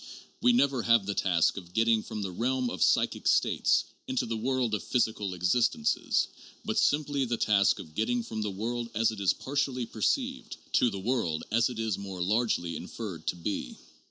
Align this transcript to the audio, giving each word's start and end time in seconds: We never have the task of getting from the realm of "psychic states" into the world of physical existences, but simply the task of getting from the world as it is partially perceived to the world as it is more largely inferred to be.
We 0.41 0.51
never 0.51 0.81
have 0.81 1.05
the 1.05 1.13
task 1.13 1.57
of 1.57 1.75
getting 1.75 2.01
from 2.01 2.23
the 2.23 2.31
realm 2.31 2.71
of 2.71 2.81
"psychic 2.81 3.27
states" 3.27 3.83
into 4.07 4.25
the 4.25 4.35
world 4.35 4.73
of 4.73 4.81
physical 4.83 5.35
existences, 5.35 6.27
but 6.65 6.79
simply 6.79 7.23
the 7.25 7.37
task 7.37 7.77
of 7.77 7.93
getting 7.93 8.23
from 8.23 8.41
the 8.41 8.49
world 8.49 8.89
as 8.95 9.11
it 9.11 9.19
is 9.19 9.33
partially 9.35 9.85
perceived 9.85 10.57
to 10.73 10.89
the 10.89 10.97
world 10.97 11.43
as 11.51 11.69
it 11.69 11.77
is 11.77 11.99
more 11.99 12.19
largely 12.19 12.75
inferred 12.75 13.27
to 13.27 13.35
be. 13.35 13.77